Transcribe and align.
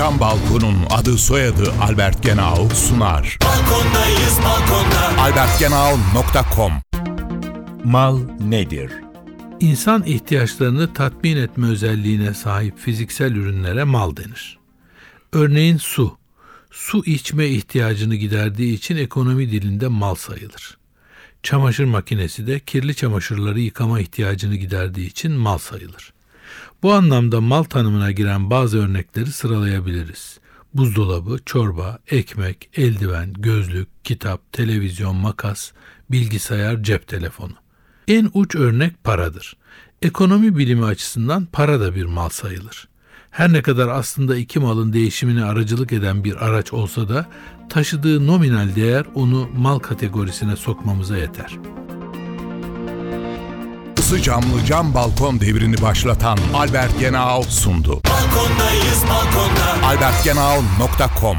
Cam 0.00 0.20
Balkon'un 0.20 0.76
adı 0.90 1.18
soyadı 1.18 1.72
Albert 1.80 2.22
Genau 2.22 2.68
sunar. 2.74 3.38
Balkondayız 3.44 4.38
balkonda. 4.44 5.22
albertgenau.com 5.22 6.72
Mal 7.84 8.18
nedir? 8.40 8.92
İnsan 9.60 10.02
ihtiyaçlarını 10.06 10.94
tatmin 10.94 11.36
etme 11.36 11.68
özelliğine 11.68 12.34
sahip 12.34 12.78
fiziksel 12.78 13.32
ürünlere 13.32 13.84
mal 13.84 14.16
denir. 14.16 14.58
Örneğin 15.32 15.76
su. 15.76 16.18
Su 16.70 17.04
içme 17.04 17.46
ihtiyacını 17.46 18.14
giderdiği 18.14 18.74
için 18.74 18.96
ekonomi 18.96 19.50
dilinde 19.50 19.88
mal 19.88 20.14
sayılır. 20.14 20.78
Çamaşır 21.42 21.84
makinesi 21.84 22.46
de 22.46 22.60
kirli 22.60 22.94
çamaşırları 22.94 23.60
yıkama 23.60 24.00
ihtiyacını 24.00 24.54
giderdiği 24.56 25.06
için 25.06 25.32
mal 25.32 25.58
sayılır. 25.58 26.12
Bu 26.82 26.92
anlamda 26.92 27.40
mal 27.40 27.62
tanımına 27.62 28.10
giren 28.10 28.50
bazı 28.50 28.78
örnekleri 28.78 29.32
sıralayabiliriz. 29.32 30.40
Buzdolabı, 30.74 31.38
çorba, 31.46 31.98
ekmek, 32.08 32.70
eldiven, 32.76 33.32
gözlük, 33.32 34.04
kitap, 34.04 34.52
televizyon, 34.52 35.16
makas, 35.16 35.72
bilgisayar, 36.10 36.82
cep 36.82 37.08
telefonu. 37.08 37.52
En 38.08 38.30
uç 38.34 38.54
örnek 38.54 39.04
paradır. 39.04 39.56
Ekonomi 40.02 40.58
bilimi 40.58 40.84
açısından 40.84 41.46
para 41.46 41.80
da 41.80 41.94
bir 41.94 42.04
mal 42.04 42.28
sayılır. 42.28 42.88
Her 43.30 43.52
ne 43.52 43.62
kadar 43.62 43.88
aslında 43.88 44.36
iki 44.36 44.58
malın 44.58 44.92
değişimine 44.92 45.44
aracılık 45.44 45.92
eden 45.92 46.24
bir 46.24 46.46
araç 46.46 46.72
olsa 46.72 47.08
da 47.08 47.26
taşıdığı 47.68 48.26
nominal 48.26 48.76
değer 48.76 49.06
onu 49.14 49.48
mal 49.56 49.78
kategorisine 49.78 50.56
sokmamıza 50.56 51.16
yeter. 51.16 51.58
Isı 54.10 54.22
camlı 54.22 54.64
cam 54.64 54.94
balkon 54.94 55.40
devrini 55.40 55.82
başlatan 55.82 56.38
Albert 56.54 57.00
Genau 57.00 57.42
sundu. 57.42 58.00
Balkondayız 58.04 59.02
balkonda. 59.02 59.86
albertgenau.com 59.86 61.36